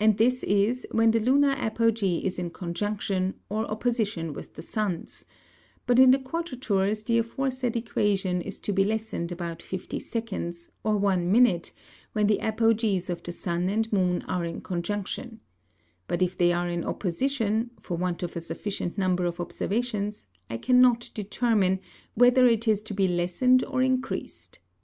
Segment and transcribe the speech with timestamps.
[0.00, 5.26] And this is, when the Lunar Apogee is in Conjunction, or Opposition with the Sun's:
[5.86, 10.96] But in the Quadratures, the aforesaid Equation is to be lessen'd about 50 seconds, or
[10.96, 11.72] 1 minute,
[12.14, 15.40] when the Apogees of the Sun and Moon are in Conjunction;
[16.08, 20.56] but if they are in Opposition, for want of a sufficient number of Observations, I
[20.56, 21.80] cannot determine,
[22.14, 24.58] whether it is to be lessen'd or increas'd.